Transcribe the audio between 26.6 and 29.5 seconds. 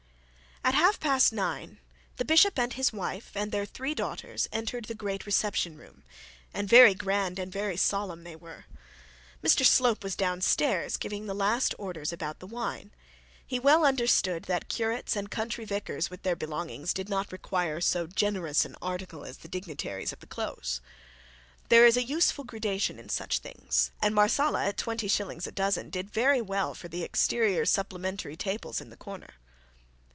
for the exterior supplementary tables in the corner.